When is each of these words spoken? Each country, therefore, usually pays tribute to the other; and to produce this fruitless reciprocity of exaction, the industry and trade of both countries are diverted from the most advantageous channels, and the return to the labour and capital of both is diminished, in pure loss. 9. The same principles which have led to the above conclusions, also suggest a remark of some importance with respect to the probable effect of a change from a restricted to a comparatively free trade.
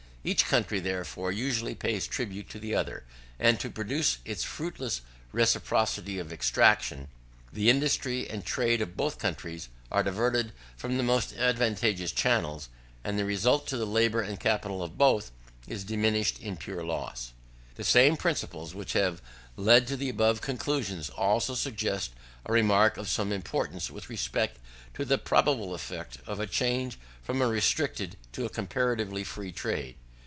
Each 0.23 0.45
country, 0.45 0.79
therefore, 0.79 1.31
usually 1.31 1.73
pays 1.73 2.05
tribute 2.05 2.47
to 2.49 2.59
the 2.59 2.75
other; 2.75 3.05
and 3.39 3.59
to 3.59 3.71
produce 3.71 4.17
this 4.23 4.43
fruitless 4.43 5.01
reciprocity 5.31 6.19
of 6.19 6.31
exaction, 6.31 7.07
the 7.51 7.71
industry 7.71 8.29
and 8.29 8.45
trade 8.45 8.83
of 8.83 8.95
both 8.95 9.17
countries 9.17 9.69
are 9.91 10.03
diverted 10.03 10.51
from 10.77 10.97
the 10.97 11.01
most 11.03 11.33
advantageous 11.35 12.11
channels, 12.11 12.69
and 13.03 13.17
the 13.17 13.25
return 13.25 13.61
to 13.65 13.75
the 13.77 13.87
labour 13.87 14.21
and 14.21 14.39
capital 14.39 14.83
of 14.83 14.95
both 14.95 15.31
is 15.67 15.83
diminished, 15.83 16.37
in 16.39 16.55
pure 16.55 16.83
loss. 16.83 17.33
9. 17.71 17.73
The 17.77 17.83
same 17.83 18.15
principles 18.15 18.75
which 18.75 18.93
have 18.93 19.23
led 19.57 19.87
to 19.87 19.97
the 19.97 20.09
above 20.09 20.39
conclusions, 20.39 21.09
also 21.09 21.55
suggest 21.55 22.11
a 22.45 22.53
remark 22.53 22.95
of 22.97 23.09
some 23.09 23.31
importance 23.31 23.89
with 23.89 24.07
respect 24.07 24.59
to 24.93 25.03
the 25.03 25.17
probable 25.17 25.73
effect 25.73 26.19
of 26.27 26.39
a 26.39 26.45
change 26.45 26.99
from 27.23 27.41
a 27.41 27.47
restricted 27.47 28.17
to 28.33 28.45
a 28.45 28.49
comparatively 28.49 29.23
free 29.23 29.51
trade. 29.51 29.95